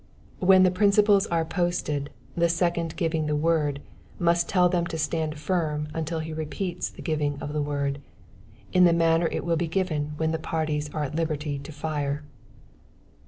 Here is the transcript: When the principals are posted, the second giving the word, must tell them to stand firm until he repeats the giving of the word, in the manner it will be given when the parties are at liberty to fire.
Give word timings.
When 0.39 0.63
the 0.63 0.71
principals 0.71 1.27
are 1.27 1.45
posted, 1.45 2.09
the 2.35 2.49
second 2.49 2.95
giving 2.95 3.27
the 3.27 3.35
word, 3.35 3.81
must 4.17 4.49
tell 4.49 4.67
them 4.67 4.87
to 4.87 4.97
stand 4.97 5.37
firm 5.37 5.89
until 5.93 6.17
he 6.17 6.33
repeats 6.33 6.89
the 6.89 7.03
giving 7.03 7.39
of 7.39 7.53
the 7.53 7.61
word, 7.61 8.01
in 8.73 8.85
the 8.85 8.93
manner 8.93 9.27
it 9.31 9.45
will 9.45 9.57
be 9.57 9.67
given 9.67 10.13
when 10.17 10.31
the 10.31 10.39
parties 10.39 10.89
are 10.91 11.03
at 11.03 11.13
liberty 11.13 11.59
to 11.59 11.71
fire. 11.71 12.23